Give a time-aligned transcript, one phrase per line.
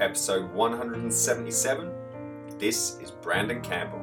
[0.00, 1.92] episode 177.
[2.58, 4.00] This is Brandon Campbell.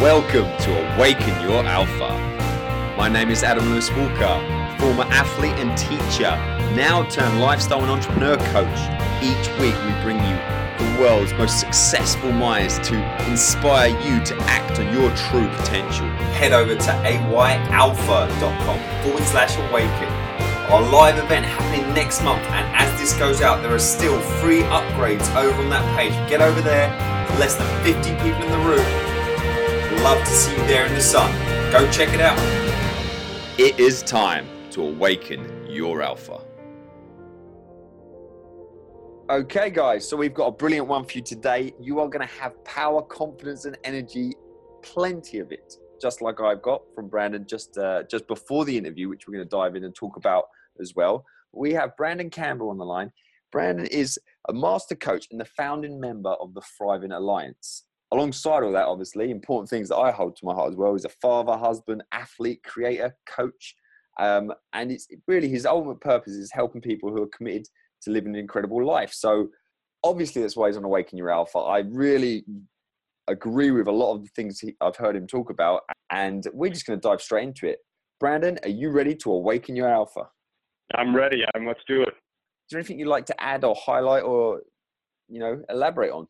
[0.00, 2.08] Welcome to Awaken Your Alpha.
[2.96, 6.30] My name is Adam Lewis Walker, former athlete and teacher,
[6.74, 8.78] now turned lifestyle and entrepreneur coach.
[9.22, 12.94] Each week we bring you the world's most successful minds to
[13.28, 16.06] inspire you to act on your true potential.
[16.38, 20.08] Head over to ayalpha.com forward slash awaken.
[20.70, 24.62] Our live event happening next month, and as this goes out, there are still free
[24.62, 26.12] upgrades over on that page.
[26.28, 26.88] Get over there,
[27.38, 30.02] less than 50 people in the room.
[30.02, 31.32] Love to see you there in the sun.
[31.72, 32.38] Go check it out.
[33.58, 36.47] It is time to awaken your alpha.
[39.30, 41.74] Okay, guys, so we've got a brilliant one for you today.
[41.78, 44.32] You are going to have power, confidence, and energy,
[44.82, 49.10] plenty of it, just like I've got from Brandon just uh, just before the interview,
[49.10, 50.44] which we're going to dive in and talk about
[50.80, 51.26] as well.
[51.52, 53.12] We have Brandon Campbell on the line.
[53.52, 57.84] Brandon is a master coach and the founding member of the Thriving Alliance.
[58.12, 61.04] Alongside all that, obviously, important things that I hold to my heart as well is
[61.04, 63.76] a father, husband, athlete, creator, coach.
[64.18, 67.68] Um, and it's really his ultimate purpose is helping people who are committed
[68.02, 69.12] to live an incredible life.
[69.12, 69.48] So
[70.04, 71.58] obviously that's why he's on Awaken Your Alpha.
[71.58, 72.44] I really
[73.26, 76.70] agree with a lot of the things he, I've heard him talk about, and we're
[76.70, 77.78] just going to dive straight into it.
[78.20, 80.28] Brandon, are you ready to awaken your alpha?
[80.94, 81.42] I'm ready.
[81.54, 82.08] I'm, let's do it.
[82.08, 84.62] Is there anything you'd like to add or highlight or,
[85.28, 86.26] you know, elaborate on?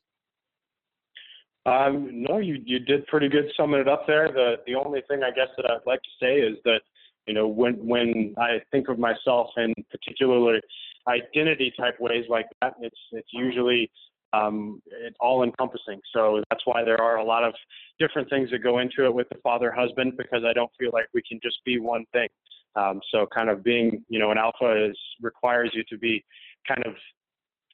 [1.66, 4.32] Um, no, you, you did pretty good summing it up there.
[4.32, 6.80] The, the only thing I guess that I'd like to say is that,
[7.26, 10.60] you know, when, when I think of myself and particularly
[11.08, 13.90] identity type ways like that, it's, it's usually
[14.32, 16.00] um, it's all encompassing.
[16.14, 17.54] So that's why there are a lot of
[17.98, 21.06] different things that go into it with the father husband because I don't feel like
[21.14, 22.28] we can just be one thing.
[22.76, 26.24] Um, so kind of being, you know, an alpha is requires you to be
[26.66, 26.94] kind of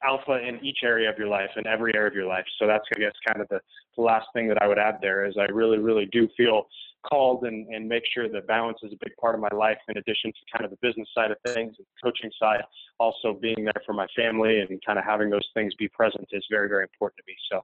[0.03, 2.45] alpha in each area of your life in every area of your life.
[2.59, 3.59] So that's I guess kind of the,
[3.95, 6.67] the last thing that I would add there is I really, really do feel
[7.09, 9.97] called and, and make sure that balance is a big part of my life in
[9.97, 12.61] addition to kind of the business side of things and coaching side.
[12.99, 16.45] Also being there for my family and kind of having those things be present is
[16.49, 17.35] very very important to me.
[17.51, 17.61] So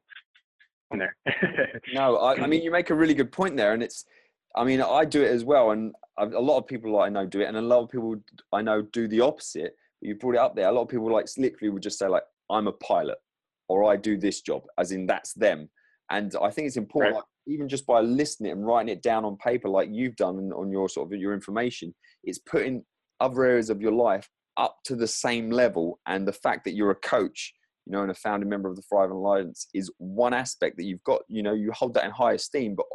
[0.91, 1.15] in there.
[1.93, 4.05] No I, I, mean you make a really good point there and it's
[4.55, 7.41] i mean i do it as well and a lot of people i know do
[7.41, 8.15] it and a lot of people
[8.51, 11.27] i know do the opposite you brought it up there a lot of people like
[11.37, 13.17] literally would just say like i'm a pilot
[13.69, 15.69] or i do this job as in that's them.
[16.09, 17.19] And i think it's important right.
[17.19, 20.71] like, even just by listening and writing it down on paper like you've done on
[20.71, 22.83] your sort of your information it's putting
[23.21, 25.99] other areas of your life up to the same level.
[26.07, 27.53] And the fact that you're a coach
[27.87, 31.03] you know and a founding member of the thriving alliance is one aspect that you've
[31.03, 31.21] got.
[31.27, 32.85] You know you hold that in high esteem but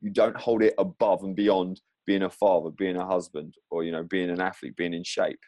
[0.00, 3.92] you don't hold it above and beyond being a father being a husband or you
[3.92, 5.38] know being an athlete being in shape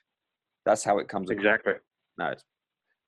[0.65, 1.75] that's how it comes exactly
[2.19, 2.45] no it's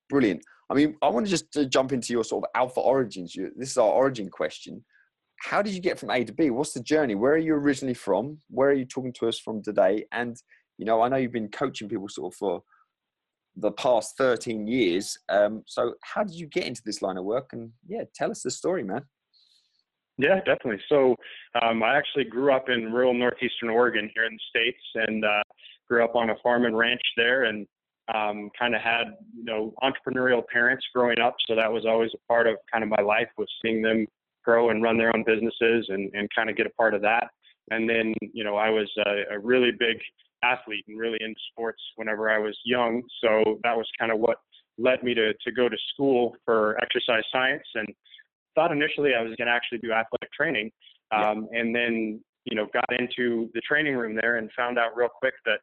[0.09, 3.35] brilliant i mean i want to just to jump into your sort of alpha origins
[3.57, 4.85] this is our origin question
[5.41, 6.51] how did you get from A to B?
[6.51, 7.15] What's the journey?
[7.15, 8.39] Where are you originally from?
[8.49, 10.07] Where are you talking to us from today?
[10.13, 10.37] And
[10.79, 12.63] you know, I know you've been coaching people sort of for
[13.57, 15.17] the past 13 years.
[15.29, 17.51] Um, so how did you get into this line of work?
[17.53, 19.03] And yeah, tell us the story, man.
[20.19, 20.81] Yeah, definitely.
[20.89, 21.17] So
[21.61, 25.43] um, I actually grew up in rural northeastern Oregon here in the states, and uh,
[25.89, 27.67] grew up on a farm and ranch there, and
[28.15, 31.35] um, kind of had you know entrepreneurial parents growing up.
[31.49, 34.07] So that was always a part of kind of my life was seeing them
[34.45, 37.29] grow and run their own businesses and, and kind of get a part of that.
[37.71, 39.97] And then, you know, I was a, a really big
[40.43, 43.03] athlete and really into sports whenever I was young.
[43.23, 44.37] So that was kind of what
[44.77, 47.89] led me to, to go to school for exercise science and
[48.55, 50.71] thought initially I was going to actually do athletic training.
[51.11, 55.09] Um, and then, you know, got into the training room there and found out real
[55.09, 55.61] quick that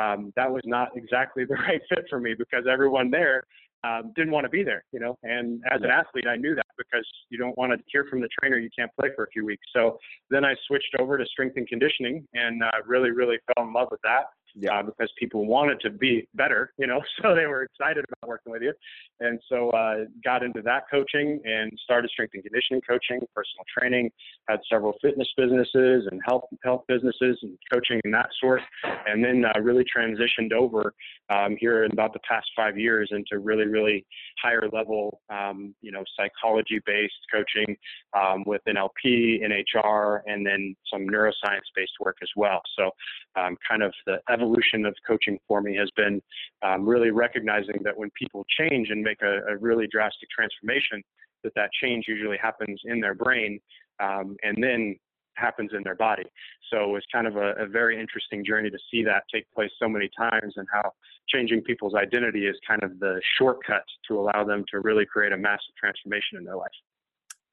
[0.00, 3.44] um, that was not exactly the right fit for me because everyone there
[3.82, 5.16] um, didn't want to be there, you know.
[5.22, 8.28] And as an athlete, I knew that because you don't want to hear from the
[8.38, 9.64] trainer you can't play for a few weeks.
[9.74, 9.98] So
[10.28, 13.88] then I switched over to strength and conditioning and uh, really, really fell in love
[13.90, 14.24] with that
[14.54, 14.78] yeah.
[14.78, 18.52] Uh, because people wanted to be better, you know, so they were excited about working
[18.52, 18.72] with you.
[19.20, 24.10] And so uh, got into that coaching and started strength and conditioning coaching, personal training,
[24.48, 28.62] had several fitness businesses and health health businesses and coaching and that sort.
[29.06, 30.94] And then uh, really transitioned over
[31.30, 34.04] um, here in about the past five years into really, really
[34.42, 37.76] higher level, um, you know, psychology based coaching
[38.18, 42.60] um, with NLP, NHR, and then some neuroscience based work as well.
[42.78, 42.90] So
[43.36, 46.20] um, kind of the evolution of coaching for me has been
[46.62, 51.02] um, really recognizing that when people change and make a, a, really drastic transformation,
[51.44, 53.60] that that change usually happens in their brain,
[54.00, 54.96] um, and then
[55.34, 56.24] happens in their body.
[56.70, 59.70] So it was kind of a, a very interesting journey to see that take place
[59.78, 60.92] so many times and how
[61.28, 65.36] changing people's identity is kind of the shortcut to allow them to really create a
[65.36, 66.68] massive transformation in their life.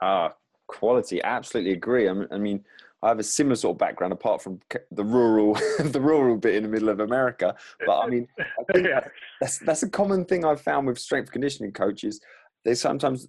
[0.02, 0.34] Ah,
[0.68, 1.22] quality.
[1.24, 2.10] Absolutely agree.
[2.10, 2.64] I mean,
[3.04, 4.60] I have a similar sort of background apart from
[4.92, 7.56] the rural, the rural bit in the middle of America.
[7.86, 9.08] But I mean, I think yeah.
[9.40, 12.20] that's that's a common thing I've found with strength conditioning coaches.
[12.66, 13.28] They sometimes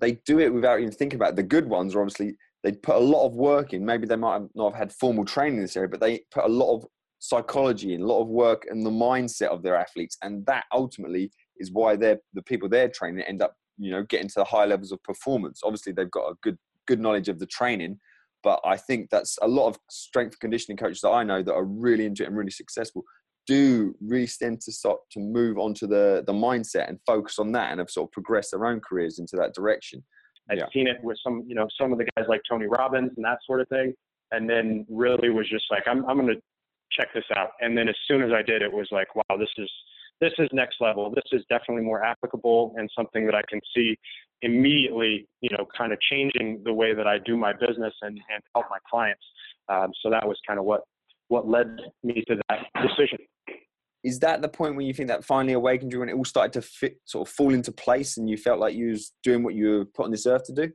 [0.00, 1.36] they do it without even thinking about it.
[1.36, 3.84] The good ones are obviously they put a lot of work in.
[3.84, 6.48] Maybe they might not have had formal training in this area, but they put a
[6.48, 6.86] lot of
[7.18, 11.30] psychology and a lot of work in the mindset of their athletes, and that ultimately
[11.58, 14.64] is why they're the people they're training end up you know getting to the high
[14.64, 15.60] levels of performance.
[15.62, 16.56] Obviously, they've got a good
[16.86, 17.98] good knowledge of the training,
[18.42, 21.64] but I think that's a lot of strength conditioning coaches that I know that are
[21.64, 23.04] really into it and really successful
[23.44, 27.72] do really tend to start to move onto the the mindset and focus on that
[27.72, 30.02] and have sort of progressed their own careers into that direction.
[30.50, 30.66] I've yeah.
[30.72, 33.38] seen it with some, you know, some of the guys like Tony Robbins and that
[33.46, 33.94] sort of thing.
[34.32, 36.40] And then really was just like, I'm, I'm going to
[36.90, 37.50] check this out.
[37.60, 39.70] And then as soon as I did, it was like, wow, this is,
[40.20, 41.10] this is next level.
[41.10, 43.96] This is definitely more applicable and something that I can see
[44.42, 48.42] immediately, you know, kind of changing the way that I do my business and, and
[48.54, 49.22] help my clients.
[49.68, 50.82] Um, so that was kind of what,
[51.28, 53.18] what led me to that decision.
[54.04, 56.52] Is that the point when you think that finally awakened you when it all started
[56.54, 59.54] to fit sort of fall into place and you felt like you was doing what
[59.54, 60.72] you were put on this earth to do?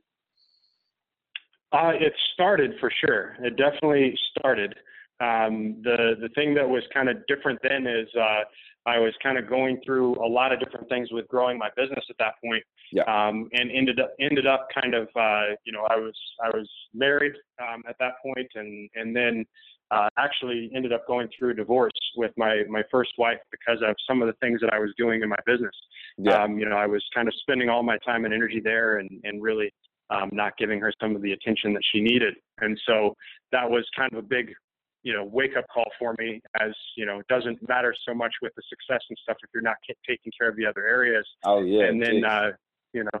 [1.70, 3.36] Uh, it started for sure.
[3.40, 4.74] It definitely started.
[5.20, 8.44] Um, the the thing that was kind of different then is uh,
[8.88, 12.04] I was kind of going through a lot of different things with growing my business
[12.08, 12.62] at that point,
[12.92, 13.02] yeah.
[13.02, 16.68] um, and ended up ended up kind of uh, you know I was I was
[16.94, 19.44] married um, at that point, and and then
[19.90, 23.94] uh, actually ended up going through a divorce with my my first wife because of
[24.08, 25.74] some of the things that I was doing in my business.
[26.16, 26.42] Yeah.
[26.42, 29.08] Um, you know, I was kind of spending all my time and energy there, and
[29.24, 29.72] and really
[30.10, 32.34] um, not giving her some of the attention that she needed.
[32.60, 33.14] And so
[33.52, 34.52] that was kind of a big,
[35.02, 36.40] you know, wake up call for me.
[36.60, 39.62] As you know, it doesn't matter so much with the success and stuff if you're
[39.62, 41.26] not taking care of the other areas.
[41.44, 41.84] Oh yeah.
[41.86, 42.50] And then uh,
[42.92, 43.20] you know,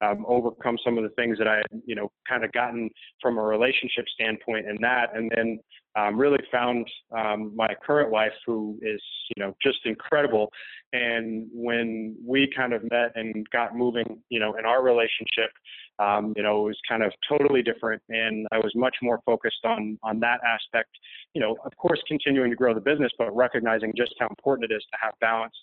[0.00, 2.88] um, overcome some of the things that I had, you know, kind of gotten
[3.20, 5.58] from a relationship standpoint in that, and then
[5.98, 9.02] um, really found um, my current wife, who is,
[9.34, 10.46] you know, just incredible.
[10.92, 15.50] And when we kind of met and got moving, you know, in our relationship,
[15.98, 18.00] um, you know, it was kind of totally different.
[18.08, 20.90] And I was much more focused on on that aspect.
[21.34, 24.74] You know, of course, continuing to grow the business, but recognizing just how important it
[24.74, 25.54] is to have balance.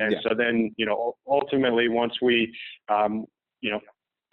[0.00, 0.18] And yeah.
[0.24, 2.52] so then, you know, ultimately, once we,
[2.88, 3.26] um,
[3.60, 3.80] you know,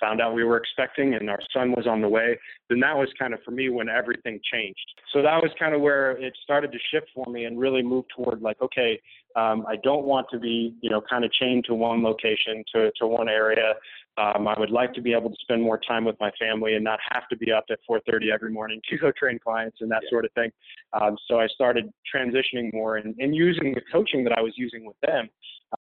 [0.02, 2.38] found out we were expecting and our son was on the way,
[2.70, 4.80] then that was kind of for me when everything changed.
[5.14, 8.06] So that was kind of where it started to shift for me and really move
[8.16, 9.00] toward like, okay,
[9.36, 12.92] um, I don't want to be, you know, kind of chained to one location, to,
[13.00, 13.74] to one area.
[14.18, 16.84] Um, I would like to be able to spend more time with my family and
[16.84, 20.02] not have to be up at 4:30 every morning to go train clients and that
[20.04, 20.10] yeah.
[20.10, 20.52] sort of thing.
[20.94, 24.86] Um, so I started transitioning more and, and using the coaching that I was using
[24.86, 25.30] with them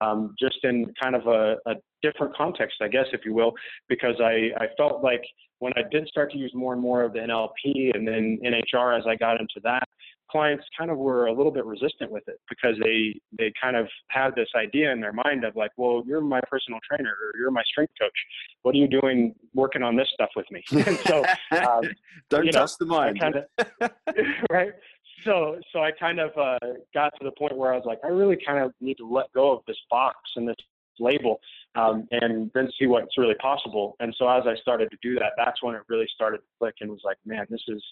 [0.02, 3.52] um, just in kind of a, a, different context, I guess, if you will,
[3.90, 5.22] because I, I felt like
[5.60, 8.98] when I did start to use more and more of the NLP and then NHR
[8.98, 9.84] as I got into that,
[10.30, 13.88] clients kind of were a little bit resistant with it because they they kind of
[14.10, 17.52] had this idea in their mind of like, well, you're my personal trainer or you're
[17.52, 18.12] my strength coach.
[18.62, 20.64] What are you doing working on this stuff with me?
[21.06, 21.84] so um,
[22.30, 23.20] don't touch the mind.
[23.20, 23.92] Kind of,
[24.52, 24.74] right
[25.26, 26.58] so so I kind of uh,
[26.94, 29.32] got to the point where I was like, I really kind of need to let
[29.34, 30.56] go of this box and this
[31.00, 31.40] label,
[31.76, 33.96] um, and then see what's really possible.
[34.00, 36.76] And so as I started to do that, that's when it really started to click
[36.82, 37.84] and was like, man, this is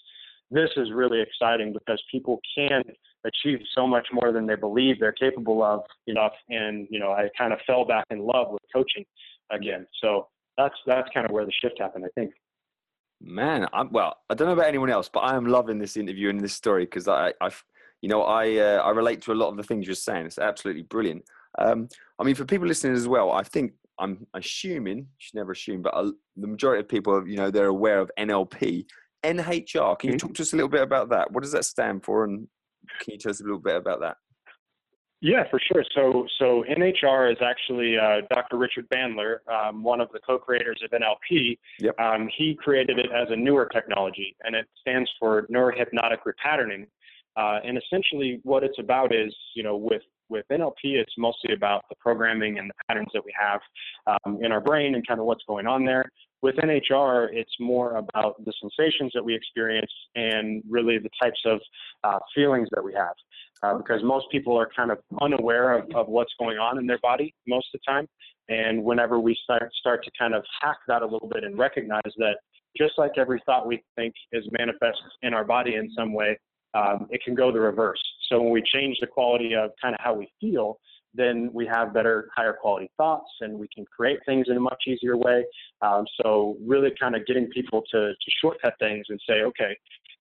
[0.50, 2.84] this is really exciting because people can
[3.26, 5.82] achieve so much more than they believe they're capable of.
[6.06, 9.06] You know, and you know, I kind of fell back in love with coaching
[9.52, 9.86] again.
[10.02, 10.28] So
[10.58, 12.32] that's that's kind of where the shift happened, I think.
[13.20, 16.30] Man, I'm, well, I don't know about anyone else, but I am loving this interview
[16.30, 17.50] and this story because I, I,
[18.02, 20.28] you know, I, uh, I relate to a lot of the things you're saying.
[20.28, 21.24] It's absolutely brilliant.
[21.58, 21.90] Um,
[22.20, 25.82] I mean, for people listening as well, I think I'm assuming, you should never assume,
[25.82, 25.94] but
[26.36, 28.86] the majority of people, you know, they're aware of NLP,
[29.24, 30.00] NHR.
[30.00, 30.28] Can you mm-hmm.
[30.28, 31.32] talk to us a little bit about that?
[31.32, 32.48] What does that stand for, and
[33.00, 34.18] can you tell us a little bit about that?
[35.20, 35.84] Yeah, for sure.
[35.96, 38.58] So, so NHR is actually uh, Dr.
[38.58, 41.58] Richard Bandler, um, one of the co-creators of NLP.
[41.80, 42.00] Yep.
[42.00, 46.86] Um, he created it as a newer technology, and it stands for neurohypnotic repatterning.
[47.36, 51.86] Uh, and essentially, what it's about is, you know, with with NLP, it's mostly about
[51.90, 53.62] the programming and the patterns that we have
[54.26, 56.04] um, in our brain and kind of what's going on there.
[56.42, 61.60] With NHR, it's more about the sensations that we experience and really the types of
[62.04, 63.16] uh, feelings that we have
[63.64, 67.00] uh, because most people are kind of unaware of, of what's going on in their
[67.00, 68.08] body most of the time.
[68.50, 72.14] And whenever we start start to kind of hack that a little bit and recognize
[72.18, 72.38] that
[72.78, 76.38] just like every thought we think is manifest in our body in some way,
[76.74, 78.02] um, it can go the reverse.
[78.30, 80.80] So when we change the quality of kind of how we feel,
[81.14, 84.84] then we have better, higher quality thoughts and we can create things in a much
[84.88, 85.44] easier way.
[85.82, 89.76] Um, so really kind of getting people to, to shortcut things and say, okay,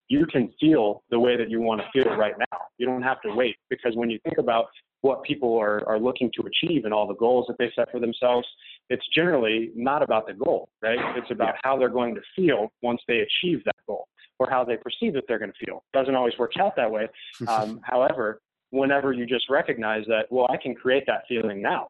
[0.08, 2.58] you can feel the way that you want to feel right now.
[2.78, 4.66] You don't have to wait because when you think about
[5.02, 8.00] what people are, are looking to achieve and all the goals that they set for
[8.00, 8.46] themselves,
[8.88, 10.98] it's generally not about the goal, right?
[11.16, 14.06] It's about how they're going to feel once they achieve that goal
[14.38, 15.84] or how they perceive that they're going to feel.
[15.92, 17.08] Doesn't always work out that way.
[17.48, 18.40] Um, however,
[18.76, 21.88] whenever you just recognize that, well, I can create that feeling now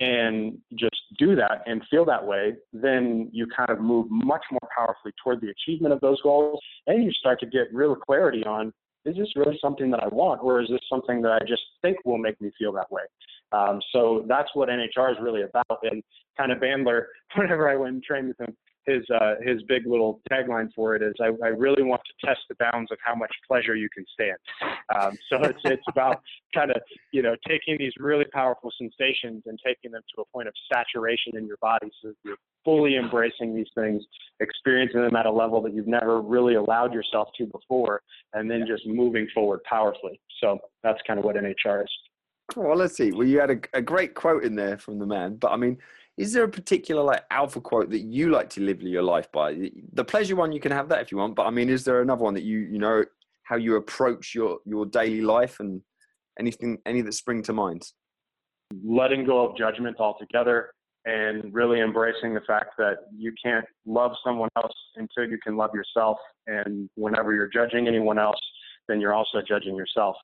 [0.00, 4.70] and just do that and feel that way, then you kind of move much more
[4.76, 6.60] powerfully toward the achievement of those goals.
[6.86, 8.72] And you start to get real clarity on
[9.04, 11.96] is this really something that I want, or is this something that I just think
[12.04, 13.02] will make me feel that way?
[13.52, 15.78] Um, so that's what NHR is really about.
[15.82, 16.02] And
[16.36, 17.04] kind of Bandler,
[17.36, 18.54] whenever I went and trained with him,
[18.88, 22.40] his uh, his big little tagline for it is I, I, really want to test
[22.48, 24.38] the bounds of how much pleasure you can stand.
[24.94, 26.20] Um, so it's it's about
[26.54, 26.80] kind of
[27.12, 31.36] you know taking these really powerful sensations and taking them to a point of saturation
[31.36, 34.02] in your body, so you're fully embracing these things,
[34.40, 38.02] experiencing them at a level that you've never really allowed yourself to before,
[38.32, 40.20] and then just moving forward powerfully.
[40.40, 41.90] So that's kind of what NHR is.
[42.56, 43.12] Well, let's see.
[43.12, 45.76] Well, you had a, a great quote in there from the man, but I mean,
[46.18, 49.70] is there a particular like alpha quote that you like to live your life by?
[49.92, 52.02] The pleasure one you can have that if you want, but I mean, is there
[52.02, 53.04] another one that you you know
[53.44, 55.80] how you approach your your daily life and
[56.38, 57.92] anything any that spring to mind?
[58.84, 60.72] Letting go of judgment altogether
[61.04, 65.70] and really embracing the fact that you can't love someone else until you can love
[65.72, 66.18] yourself.
[66.48, 68.40] And whenever you're judging anyone else,
[68.88, 70.16] then you're also judging yourself.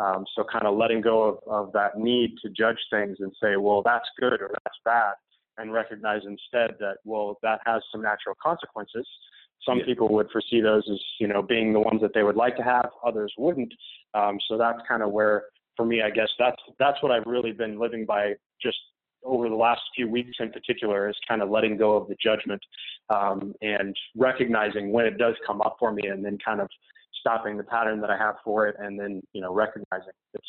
[0.00, 3.56] Um, so kind of letting go of, of that need to judge things and say,
[3.56, 5.12] well, that's good or that's bad
[5.58, 9.06] and recognize instead that well that has some natural consequences.
[9.66, 9.84] Some yeah.
[9.84, 12.62] people would foresee those as you know being the ones that they would like to
[12.62, 13.72] have others wouldn't.
[14.14, 15.44] Um, so that's kind of where
[15.76, 18.76] for me i guess that's that's what i've really been living by just
[19.24, 22.60] over the last few weeks in particular is kind of letting go of the judgment
[23.08, 26.68] um, and recognizing when it does come up for me and then kind of
[27.20, 30.48] stopping the pattern that i have for it and then you know recognizing it's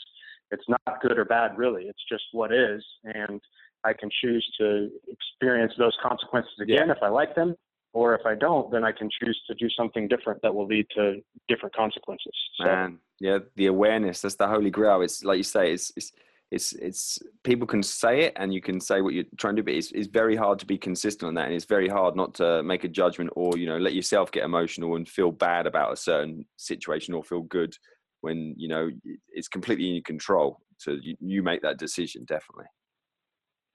[0.54, 1.84] it's not good or bad really.
[1.84, 2.84] It's just what is.
[3.04, 3.42] And
[3.86, 6.94] I can choose to experience those consequences again yeah.
[6.94, 7.56] if I like them,
[7.94, 10.88] or if I don't, then I can choose to do something different that will lead
[10.96, 12.34] to different consequences.
[12.58, 15.02] So, Man, yeah, the awareness that's the holy grail.
[15.02, 16.12] It's like you say, it's it's
[16.52, 19.66] it's it's people can say it and you can say what you're trying to do,
[19.66, 22.34] but it's, it's very hard to be consistent on that, and it's very hard not
[22.36, 25.94] to make a judgment or you know let yourself get emotional and feel bad about
[25.94, 27.76] a certain situation or feel good
[28.22, 28.90] when you know
[29.34, 30.60] it's completely in your control.
[30.78, 32.66] So you, you make that decision definitely.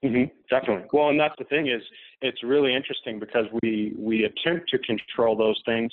[0.04, 0.86] Mm-hmm, definitely.
[0.92, 1.82] Well, and that's the thing is,
[2.22, 5.92] it's really interesting because we we attempt to control those things,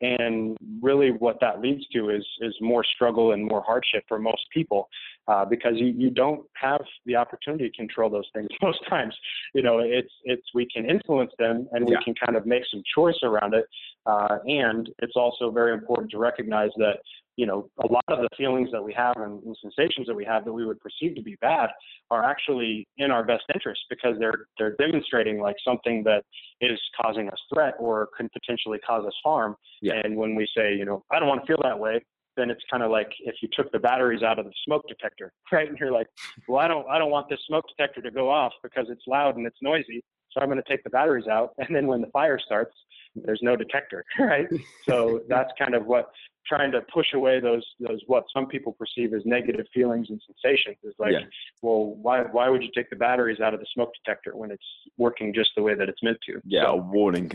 [0.00, 4.42] and really what that leads to is is more struggle and more hardship for most
[4.52, 4.88] people,
[5.28, 9.14] uh, because you, you don't have the opportunity to control those things most times.
[9.54, 11.98] You know, it's it's we can influence them and we yeah.
[12.04, 13.66] can kind of make some choice around it,
[14.06, 16.98] uh, and it's also very important to recognize that
[17.36, 20.24] you know, a lot of the feelings that we have and, and, sensations that we
[20.24, 21.68] have that we would perceive to be bad
[22.10, 26.22] are actually in our best interest because they're they're demonstrating like something that
[26.60, 29.56] is causing us threat or can potentially cause us harm.
[29.82, 29.94] Yeah.
[30.04, 32.04] And when we say, you know, I don't want to feel that way,
[32.36, 35.32] then it's kind of like if you took the batteries out of the smoke detector,
[35.52, 35.68] right?
[35.68, 36.08] And you're like,
[36.48, 39.36] well, I don't I don't want this smoke detector to go off because it's loud
[39.36, 40.02] and it's noisy.
[40.30, 42.74] So I'm going to take the batteries out, and then when the fire starts,
[43.14, 44.46] there's no detector, right?
[44.86, 46.10] So that's kind of what
[46.46, 50.76] trying to push away those those what some people perceive as negative feelings and sensations
[50.84, 51.20] is like, yeah.
[51.62, 54.66] well, why why would you take the batteries out of the smoke detector when it's
[54.98, 56.40] working just the way that it's meant to?
[56.44, 57.32] Yeah, so, a warning.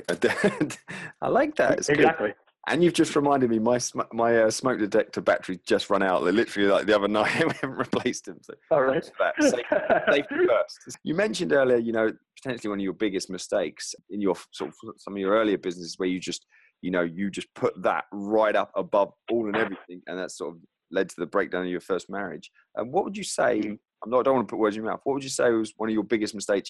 [1.22, 1.80] I like that.
[1.80, 2.30] It's exactly.
[2.30, 2.36] Good.
[2.68, 3.80] And you've just reminded me, my
[4.14, 6.24] my uh, smoke detector battery just run out.
[6.24, 8.40] They literally like the other night we haven't replaced them.
[8.42, 9.64] So all right, safety,
[10.12, 10.98] safety first.
[11.04, 12.12] You mentioned earlier, you know,
[12.42, 15.96] potentially one of your biggest mistakes in your sort of some of your earlier businesses
[15.98, 16.46] where you just
[16.82, 20.56] you know you just put that right up above all and everything, and that sort
[20.56, 20.62] of
[20.92, 22.52] led to the breakdown of your first marriage.
[22.76, 23.60] And what would you say?
[23.60, 23.74] Mm-hmm.
[24.04, 24.20] I'm not.
[24.20, 25.02] I don't want to put words in your mouth.
[25.06, 26.70] What would you say was one of your biggest mistakes,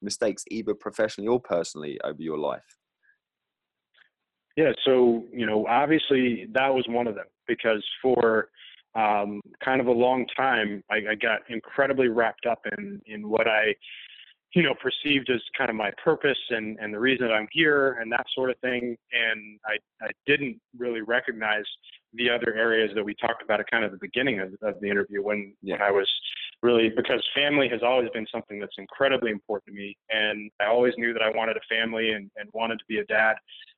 [0.00, 2.64] mistakes, either professionally or personally, over your life?
[4.56, 8.48] Yeah, so you know, obviously that was one of them because for
[8.94, 13.48] um, kind of a long time, I, I got incredibly wrapped up in in what
[13.48, 13.74] I
[14.54, 17.92] you know, perceived as kind of my purpose and, and the reason that I'm here
[18.00, 18.96] and that sort of thing.
[19.12, 21.64] And I, I didn't really recognize
[22.14, 24.90] the other areas that we talked about at kind of the beginning of, of the
[24.90, 25.74] interview when, yeah.
[25.74, 26.08] when I was
[26.62, 29.96] really because family has always been something that's incredibly important to me.
[30.10, 33.04] And I always knew that I wanted a family and, and wanted to be a
[33.06, 33.34] dad.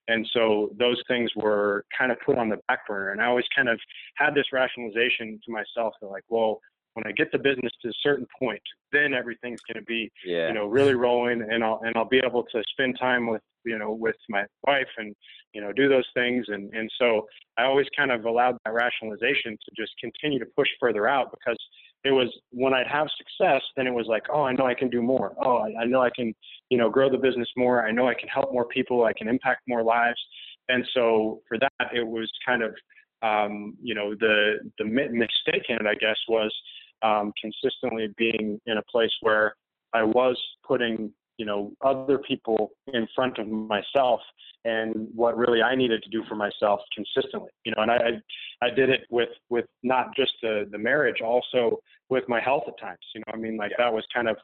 [0.08, 3.12] And so those things were kind of put on the back burner.
[3.12, 3.80] And I always kind of
[4.16, 6.60] had this rationalization to myself that like, well,
[6.94, 8.62] when I get the business to a certain point,
[8.92, 10.48] then everything's going to be, yeah.
[10.48, 13.78] you know, really rolling, and I'll and I'll be able to spend time with, you
[13.78, 15.12] know, with my wife and,
[15.52, 17.26] you know, do those things, and and so
[17.58, 21.58] I always kind of allowed that rationalization to just continue to push further out because
[22.04, 24.90] it was when I'd have success, then it was like, oh, I know I can
[24.90, 25.34] do more.
[25.42, 26.34] Oh, I, I know I can,
[26.68, 27.86] you know, grow the business more.
[27.86, 29.04] I know I can help more people.
[29.04, 30.20] I can impact more lives.
[30.68, 32.74] And so for that, it was kind of,
[33.22, 36.54] um, you know, the the mistake in it, I guess, was
[37.02, 39.56] um, consistently being in a place where
[39.94, 44.20] I was putting, you know, other people in front of myself
[44.64, 47.50] and what really I needed to do for myself consistently.
[47.64, 48.22] You know, and I
[48.62, 52.78] I did it with with not just the the marriage, also with my health at
[52.80, 52.98] times.
[53.14, 54.36] You know, I mean, like that was kind of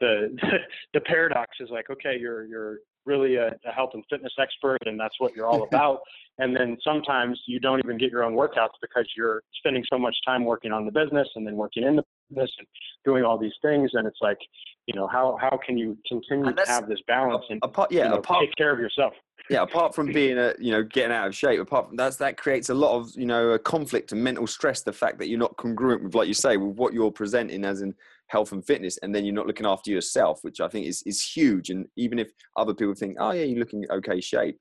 [0.00, 0.36] the
[0.94, 4.98] the paradox is like, okay, you're you're really a, a health and fitness expert, and
[4.98, 6.00] that's what you're all about.
[6.38, 10.14] and then sometimes you don't even get your own workouts because you're spending so much
[10.26, 12.66] time working on the business and then working in the business and
[13.04, 13.90] doing all these things.
[13.94, 14.38] And it's like,
[14.86, 18.10] you know, how how can you continue to have this balance and apart, yeah, you
[18.10, 19.12] know, apart, take care of yourself?
[19.48, 22.36] yeah apart from being a you know getting out of shape apart from that's that
[22.36, 25.38] creates a lot of you know a conflict and mental stress the fact that you're
[25.38, 27.94] not congruent with like you say with what you're presenting as in
[28.28, 31.22] health and fitness and then you're not looking after yourself which i think is is
[31.22, 34.58] huge and even if other people think oh yeah you're looking okay shape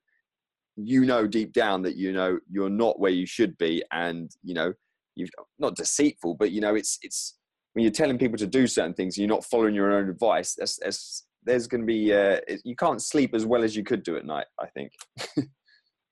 [0.76, 4.54] you know deep down that you know you're not where you should be and you
[4.54, 4.72] know
[5.16, 7.38] you've not deceitful but you know it's it's
[7.76, 10.78] when you're telling people to do certain things you're not following your own advice that's
[10.78, 14.18] that's there's going to be uh, you can't sleep as well as you could do
[14.18, 14.48] at night.
[14.60, 14.92] I think.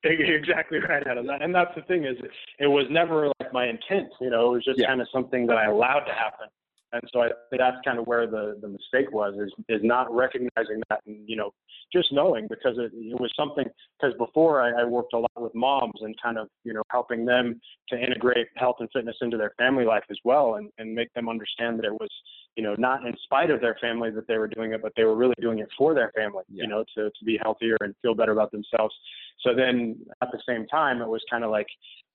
[0.04, 1.28] exactly right, Adam.
[1.30, 2.18] And that's the thing is,
[2.60, 4.10] it was never like my intent.
[4.22, 4.88] You know, it was just yeah.
[4.88, 6.48] kind of something that I allowed to happen.
[6.92, 10.14] And so I think that's kind of where the, the mistake was is, is not
[10.14, 11.50] recognizing that and, you know,
[11.92, 13.66] just knowing because it, it was something,
[14.00, 17.26] because before I, I worked a lot with moms and kind of, you know, helping
[17.26, 17.60] them
[17.90, 21.30] to integrate health and fitness into their family life as well and, and make them
[21.30, 22.10] understand that it was,
[22.56, 25.04] you know, not in spite of their family that they were doing it, but they
[25.04, 26.64] were really doing it for their family, yeah.
[26.64, 28.94] you know, to, to be healthier and feel better about themselves.
[29.42, 31.68] So then at the same time, it was kind of like,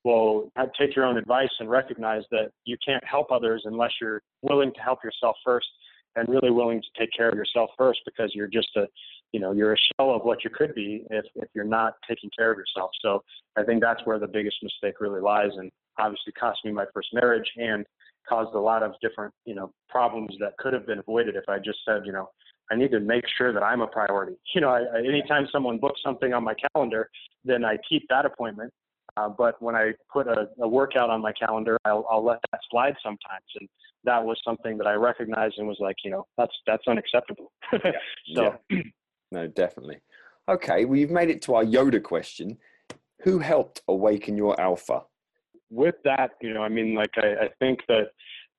[0.04, 4.72] well, take your own advice and recognize that you can't help others unless you're willing
[4.72, 5.66] to help yourself first
[6.16, 8.86] and really willing to take care of yourself first because you're just a,
[9.32, 12.30] you know, you're a shell of what you could be if, if you're not taking
[12.36, 12.90] care of yourself.
[13.02, 13.22] So
[13.56, 17.08] I think that's where the biggest mistake really lies and obviously cost me my first
[17.12, 17.84] marriage and
[18.28, 21.58] caused a lot of different, you know, problems that could have been avoided if I
[21.58, 22.30] just said, you know,
[22.70, 24.36] I need to make sure that I'm a priority.
[24.54, 27.10] You know, I, I, anytime someone books something on my calendar,
[27.44, 28.72] then I keep that appointment.
[29.16, 32.60] Uh, but when I put a, a workout on my calendar, I'll, I'll let that
[32.70, 33.44] slide sometimes.
[33.58, 33.68] And
[34.04, 37.52] that was something that I recognized and was like, you know, that's that's unacceptable.
[37.72, 37.90] yeah.
[38.34, 38.82] so, yeah.
[39.32, 39.98] no, definitely.
[40.48, 42.56] Okay, well, you've made it to our Yoda question.
[43.22, 45.02] Who helped awaken your alpha?
[45.70, 48.08] with that, you know, I mean, like I, I think that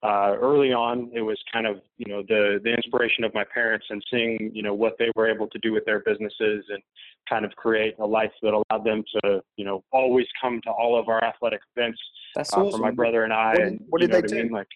[0.01, 3.85] uh, early on it was kind of you know the the inspiration of my parents
[3.89, 6.81] and seeing you know what they were able to do with their businesses and
[7.27, 10.97] kind of create a life that allowed them to you know always come to all
[10.97, 11.99] of our athletic events
[12.33, 13.53] That's uh, for my brother and I.
[13.53, 14.39] What, and what did they do?
[14.39, 14.51] I mean?
[14.53, 14.67] Like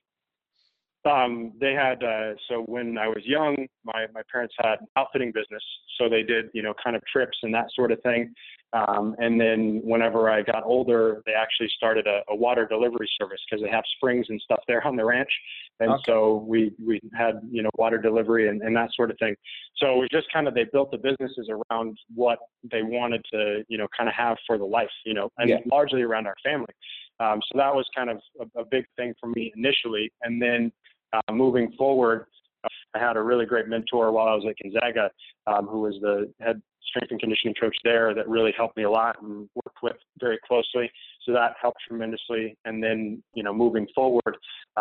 [1.05, 5.31] um, they had uh, so when I was young, my my parents had an outfitting
[5.33, 5.63] business,
[5.99, 8.33] so they did you know kind of trips and that sort of thing.
[8.73, 13.39] Um, and then whenever I got older, they actually started a, a water delivery service
[13.47, 15.29] because they have springs and stuff there on the ranch.
[15.79, 16.03] And okay.
[16.07, 19.35] so we, we had, you know, water delivery and, and that sort of thing.
[19.77, 22.39] So it was just kind of, they built the businesses around what
[22.71, 25.57] they wanted to, you know, kind of have for the life, you know, and yeah.
[25.71, 26.73] largely around our family.
[27.19, 30.11] Um, so that was kind of a, a, big thing for me initially.
[30.23, 30.71] And then
[31.13, 32.25] uh, moving forward,
[32.95, 35.09] I had a really great mentor while I was at Gonzaga,
[35.47, 38.89] um, who was the head strength and conditioning coach there that really helped me a
[38.89, 40.91] lot and worked with very closely.
[41.25, 42.57] So that helped tremendously.
[42.65, 44.37] And then, you know, moving forward,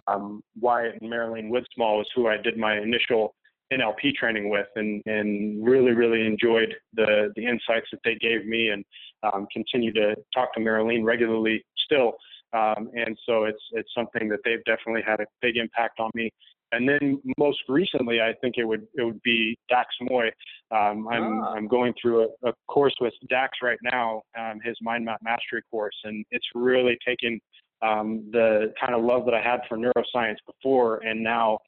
[0.06, 3.34] um, Wyatt and Marilyn Woodsmall was who I did my initial
[3.72, 8.68] NLP training with and, and really, really enjoyed the, the insights that they gave me
[8.68, 8.84] and
[9.22, 12.14] um, continue to talk to Marilyn regularly still.
[12.52, 16.30] Um, and so it's, it's something that they've definitely had a big impact on me
[16.72, 20.28] and then most recently, I think it would it would be Dax Moy.
[20.70, 21.52] Um, I'm ah.
[21.54, 25.62] I'm going through a, a, course with Dax right now, um, his Mind Map Mastery
[25.70, 27.38] course, and it's really taken
[27.82, 31.58] um, the kind of love that I had for neuroscience before, and now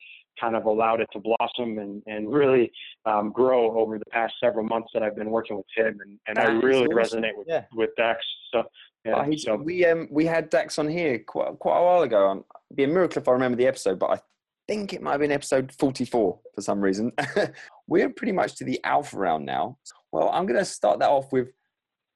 [0.41, 2.71] kind of allowed it to blossom and, and really
[3.07, 5.99] um, grow over the past several months that I've been working with him.
[6.05, 7.23] And, and I really awesome.
[7.23, 7.65] resonate with, yeah.
[7.75, 8.25] with Dax.
[8.53, 8.65] So,
[9.05, 9.57] yeah, oh, so.
[9.57, 12.31] we um we had Dax on here quite quite a while ago.
[12.31, 14.21] Um, it'd be a miracle if I remember the episode, but I
[14.67, 17.13] think it might have been episode 44 for some reason.
[17.87, 19.77] We're pretty much to the alpha round now.
[20.11, 21.49] Well, I'm going to start that off with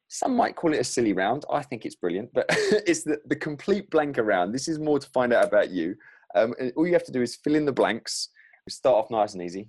[0.09, 1.45] some might call it a silly round.
[1.53, 4.55] I think it's brilliant, but it's the, the complete blank round.
[4.55, 5.95] This is more to find out about you.
[6.35, 8.29] Um, all you have to do is fill in the blanks.
[8.67, 9.69] We start off nice and easy.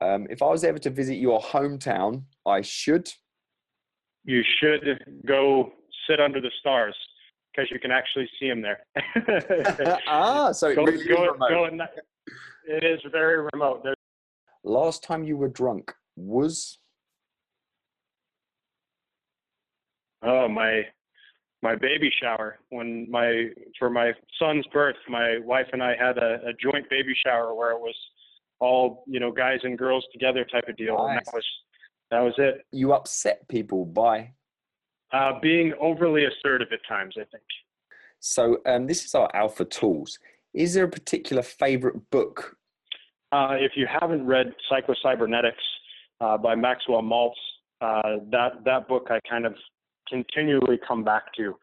[0.00, 3.10] Um, if I was ever to visit your hometown, I should.
[4.24, 5.72] You should go
[6.08, 6.94] sit under the stars
[7.52, 8.86] because you can actually see them there.
[10.06, 11.48] ah, so it go, really go, is remote.
[11.48, 11.80] go in
[12.68, 13.82] it is very remote.
[13.84, 13.96] There's
[14.64, 16.78] Last time you were drunk was
[20.22, 20.82] Oh, my
[21.62, 26.40] my baby shower when my for my son's birth, my wife and I had a,
[26.46, 27.96] a joint baby shower where it was
[28.60, 31.44] all you know guys and girls together type of deal, and that was
[32.10, 32.64] that was it.
[32.72, 34.32] you upset people by.
[35.12, 37.44] Uh, being overly assertive at times, I think.
[38.18, 40.18] So um, this is our alpha tools.
[40.52, 42.56] Is there a particular favorite book?
[43.30, 45.62] Uh, if you haven't read Psycho-Cybernetics
[46.20, 47.34] uh, by Maxwell Maltz,
[47.80, 49.54] uh, that that book I kind of
[50.08, 51.56] continually come back to.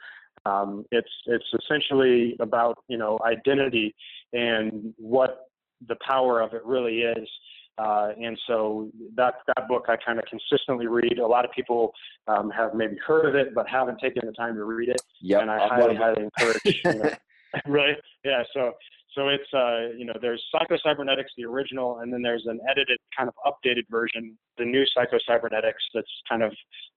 [0.46, 3.96] Um, it's it's essentially about you know identity
[4.34, 5.48] and what
[5.88, 7.30] the power of it really is.
[7.78, 11.18] Uh, and so that that book I kind of consistently read.
[11.18, 11.92] A lot of people
[12.28, 15.42] um, have maybe heard of it but haven't taken the time to read it, Yep,
[15.42, 16.82] and I got highly highly encourage.
[16.84, 17.10] You know,
[17.68, 17.98] right?
[18.24, 18.44] Yeah.
[18.54, 18.74] So
[19.16, 22.98] so it's uh you know there's Psycho Cybernetics the original, and then there's an edited
[23.18, 26.52] kind of updated version, the new Psycho Cybernetics that's kind of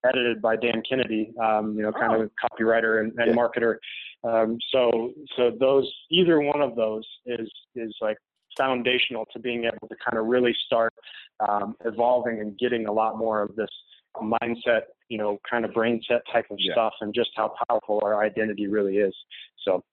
[0.04, 3.34] edited by Dan Kennedy, um, you know, kind of a copywriter and, and Yeah.
[3.34, 3.76] marketer.
[4.24, 8.16] Um, so so those either one of those is is like
[8.56, 10.92] foundational to being able to kind of really start
[11.46, 13.68] um, evolving and getting a lot more of this
[14.16, 16.72] mindset, you know, kind of brain set type of Yeah.
[16.72, 19.14] stuff, and just how powerful our identity really is.
[19.62, 19.84] So.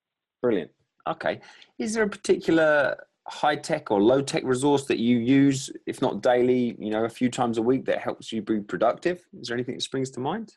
[0.41, 0.71] Brilliant.
[1.07, 1.41] Okay.
[1.79, 6.21] Is there a particular high tech or low tech resource that you use, if not
[6.21, 9.25] daily, you know, a few times a week that helps you be productive?
[9.39, 10.53] Is there anything that springs to mind?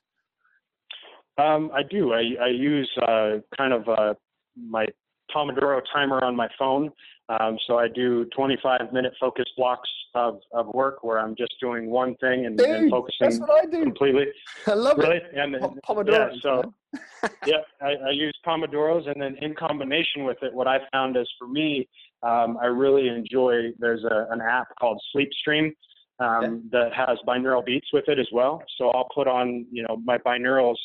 [1.38, 2.12] Um, I do.
[2.12, 4.14] I, I use uh, kind of uh,
[4.56, 4.86] my
[5.34, 6.90] Pomodoro timer on my phone.
[7.28, 11.90] Um, so I do 25 minute focus blocks of, of work where I'm just doing
[11.90, 13.82] one thing and, and Dude, focusing that's what I do.
[13.82, 14.26] completely.
[14.66, 15.16] I love Really?
[15.16, 15.22] it.
[15.34, 16.40] And yeah, Pomodoro.
[16.40, 16.72] so
[17.46, 21.28] yeah, I, I use Pomodoros, and then in combination with it, what I found is
[21.38, 21.88] for me,
[22.22, 23.72] um, I really enjoy.
[23.78, 25.72] There's a, an app called Sleepstream
[26.20, 28.62] um, that has binaural beats with it as well.
[28.78, 30.76] So I'll put on, you know, my binaurals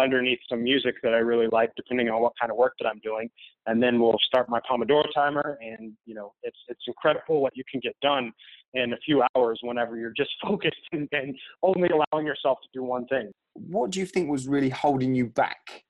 [0.00, 3.00] underneath some music that I really like, depending on what kind of work that I'm
[3.00, 3.30] doing,
[3.66, 7.64] and then we'll start my Pomodoro timer, and you know, it's it's incredible what you
[7.70, 8.32] can get done
[8.74, 12.82] in a few hours whenever you're just focused and, and only allowing yourself to do
[12.82, 13.30] one thing.
[13.54, 15.84] What do you think was really holding you back?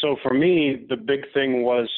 [0.00, 1.88] So for me, the big thing was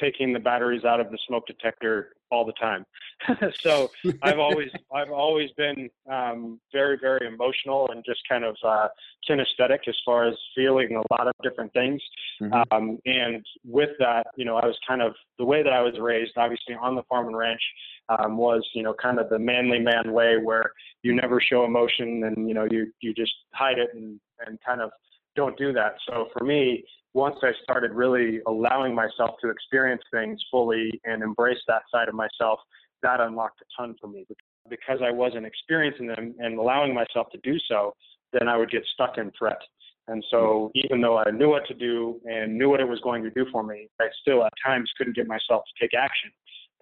[0.00, 2.84] taking the batteries out of the smoke detector all the time.
[3.60, 3.90] so
[4.22, 8.88] I've always I've always been um, very very emotional and just kind of uh,
[9.28, 12.02] kinesthetic as far as feeling a lot of different things.
[12.40, 12.64] Mhm.
[12.72, 15.94] Um, and with that, you know, I was kind of the way that I was
[16.00, 17.62] raised, obviously on the farm and ranch,
[18.08, 22.24] um, was you know kind of the manly man way where you never show emotion
[22.24, 24.90] and you know you you just hide it and and kind of
[25.36, 25.96] don't do that.
[26.06, 31.58] So for me, once I started really allowing myself to experience things fully and embrace
[31.68, 32.58] that side of myself,
[33.02, 34.26] that unlocked a ton for me.
[34.68, 37.94] Because I wasn't experiencing them and allowing myself to do so,
[38.32, 39.60] then I would get stuck in threat.
[40.08, 40.86] And so mm-hmm.
[40.86, 43.46] even though I knew what to do and knew what it was going to do
[43.52, 46.30] for me, I still at times couldn't get myself to take action.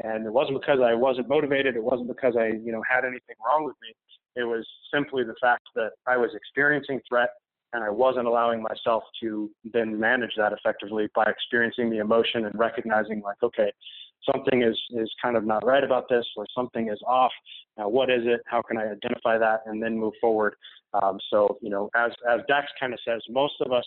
[0.02, 1.76] And it wasn't because I wasn't motivated.
[1.76, 3.94] It wasn't because I, you know, had anything wrong with me.
[4.34, 7.28] It was simply the fact that I was experiencing threat
[7.72, 12.58] and I wasn't allowing myself to then manage that effectively by experiencing the emotion and
[12.58, 13.72] recognizing like, okay,
[14.30, 17.32] something is is kind of not right about this or something is off.
[17.76, 18.40] Now, what is it?
[18.46, 20.54] How can I identify that and then move forward?
[20.94, 23.84] Um, so, you know, as as Dax kind of says, most of us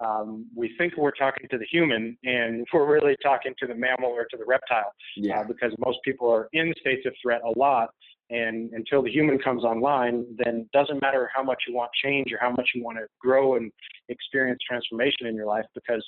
[0.00, 4.10] um, we think we're talking to the human, and we're really talking to the mammal
[4.10, 5.40] or to the reptile, Yeah.
[5.40, 7.90] uh, because most people are in states of threat a lot.
[8.30, 12.32] And until the human comes online, then it doesn't matter how much you want change
[12.32, 13.70] or how much you want to grow and
[14.08, 16.04] experience transformation in your life, because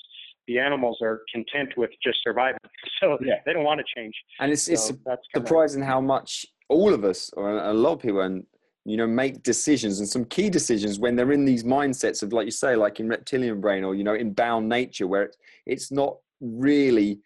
[0.48, 2.58] the animals are content with just surviving.
[3.00, 3.34] So Yeah.
[3.46, 4.14] they don't want to change.
[4.40, 8.00] and it's, it's So of surprising how much all of us, or a lot of
[8.00, 8.44] people, and
[8.84, 12.46] you know, make decisions and some key decisions when they're in these mindsets of, like
[12.46, 15.92] you say, like in reptilian brain or you know, in bound nature, where it's it's
[15.92, 17.20] not really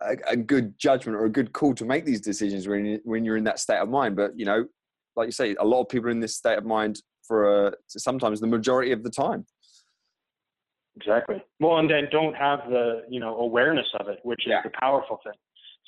[0.00, 3.36] a, a good judgment or a good call to make these decisions when when you're
[3.36, 4.16] in that state of mind.
[4.16, 4.66] But you know,
[5.16, 7.70] like you say, a lot of people are in this state of mind for uh,
[7.88, 9.46] sometimes the majority of the time.
[10.96, 11.42] Exactly.
[11.60, 14.62] Well, and then don't have the you know awareness of it, which is Yeah.
[14.62, 15.34] the powerful thing.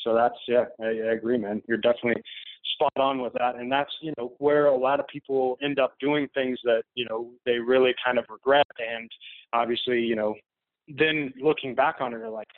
[0.05, 1.62] So that's yeah, I, I agree, man.
[1.68, 2.23] You're definitely
[2.75, 5.94] spot on with that, and that's you know where a lot of people end up
[5.99, 9.11] doing things that you know they really kind of regret, and
[9.53, 10.35] obviously you know
[10.97, 12.49] then looking back on it, they're like,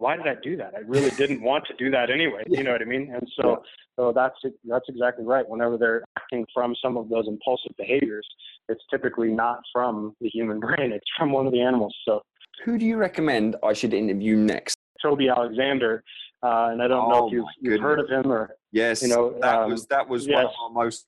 [0.00, 0.72] why did I do that?
[0.74, 2.42] I really didn't want to do that anyway.
[2.48, 3.12] You know what I mean?
[3.14, 3.62] And so,
[3.96, 4.34] so that's
[4.64, 5.46] that's exactly right.
[5.46, 8.26] Whenever they're acting from some of those impulsive behaviors,
[8.68, 11.94] it's typically not from the human brain; it's from one of the animals.
[12.06, 12.22] So,
[12.64, 14.76] who do you recommend I should interview next?
[15.02, 16.02] Toby Alexander,
[16.42, 19.08] uh, and I don't oh know if you've, you've, heard of him or yes, you
[19.08, 20.36] know that um, was that was yes.
[20.36, 21.06] one of our most.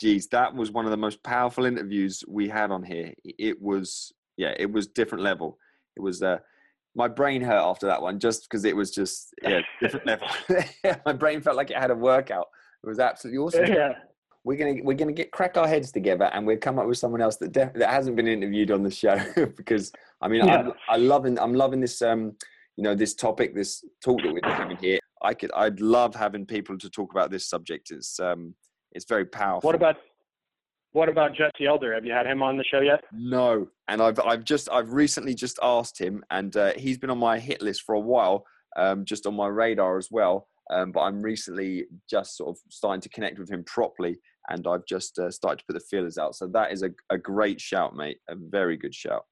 [0.00, 3.12] Geez, that was one of the most powerful interviews we had on here.
[3.22, 5.58] It was yeah, it was different level
[5.96, 6.38] it was uh,
[6.94, 10.28] my brain hurt after that one just because it was just yeah different level.
[11.06, 12.46] my brain felt like it had a workout.
[12.82, 13.66] It was absolutely awesome.
[13.66, 13.94] Yeah.
[14.44, 17.22] We're gonna we're gonna get crack our heads together and we'll come up with someone
[17.22, 19.18] else that def- that hasn't been interviewed on the show
[19.56, 20.68] because I mean yeah.
[20.88, 22.36] I, I loving I'm loving this um
[22.76, 24.98] you know this topic this talk that we're having here.
[25.22, 27.90] I could I'd love having people to talk about this subject.
[27.90, 28.54] It's um
[28.92, 29.66] it's very powerful.
[29.66, 29.96] What about
[30.94, 31.92] what about Jesse Elder?
[31.92, 33.02] Have you had him on the show yet?
[33.12, 37.18] No, and I've I've just I've recently just asked him, and uh, he's been on
[37.18, 40.46] my hit list for a while, um, just on my radar as well.
[40.70, 44.86] Um, but I'm recently just sort of starting to connect with him properly, and I've
[44.86, 46.36] just uh, started to put the feelers out.
[46.36, 48.18] So that is a, a great shout, mate.
[48.30, 49.24] A very good shout.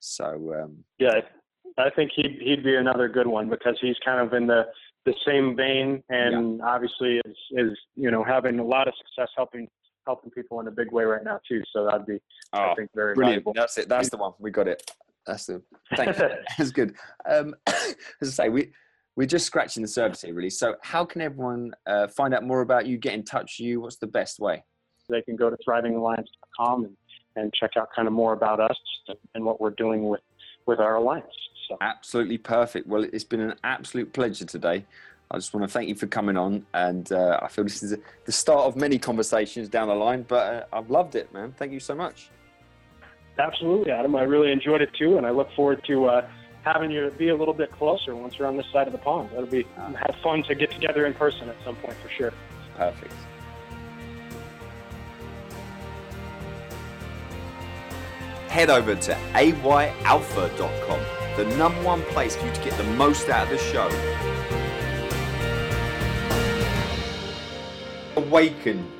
[0.00, 1.20] So um, yeah,
[1.78, 4.64] I think he'd he'd be another good one because he's kind of in the
[5.06, 6.66] the same vein, and yeah.
[6.66, 9.66] obviously is is you know having a lot of success helping
[10.06, 11.62] helping people in a big way right now too.
[11.72, 12.18] So that'd be,
[12.52, 13.44] oh, I think, very brilliant.
[13.44, 13.52] Valuable.
[13.54, 13.88] That's it.
[13.88, 14.32] That's the one.
[14.38, 14.90] We got it.
[15.26, 15.62] That's the.
[15.96, 16.18] Thanks.
[16.58, 16.94] That's good.
[17.28, 18.72] Um, as I say, we
[19.16, 20.50] we're just scratching the surface here, really.
[20.50, 23.80] So, how can everyone uh, find out more about you, get in touch with you?
[23.80, 24.62] What's the best way?
[25.08, 26.96] They can go to thrivingalliance.com and,
[27.36, 28.76] and check out kind of more about us
[29.34, 30.20] and what we're doing with
[30.66, 31.32] with our alliance.
[31.68, 31.76] So.
[31.80, 32.86] Absolutely perfect.
[32.86, 34.84] Well, it's been an absolute pleasure today.
[35.30, 37.98] I just want to thank you for coming on, and uh, I feel this is
[38.24, 40.22] the start of many conversations down the line.
[40.22, 41.52] But uh, I've loved it, man.
[41.56, 42.30] Thank you so much.
[43.38, 44.14] Absolutely, Adam.
[44.14, 46.28] I really enjoyed it too, and I look forward to uh,
[46.62, 49.30] having you be a little bit closer once you're on this side of the pond.
[49.32, 49.92] That'll be ah.
[49.94, 52.32] have fun to get together in person at some point for sure.
[52.76, 53.12] Perfect.
[58.48, 61.00] Head over to ayalpha.com,
[61.36, 64.35] the number one place for you to get the most out of the show.
[68.26, 68.90] Awaken,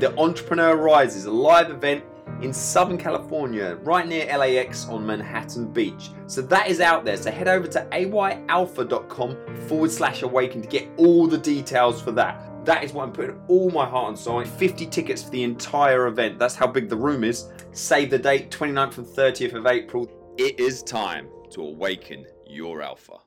[0.00, 2.02] the Entrepreneur Rises, a live event
[2.40, 6.10] in Southern California, right near LAX on Manhattan Beach.
[6.26, 7.16] So that is out there.
[7.16, 12.42] So head over to ayalpha.com forward slash awaken to get all the details for that.
[12.64, 14.46] That is what I'm putting all my heart and soul on.
[14.46, 16.40] 50 tickets for the entire event.
[16.40, 17.52] That's how big the room is.
[17.70, 20.10] Save the date, 29th and 30th of April.
[20.38, 23.18] It is time to awaken your alpha.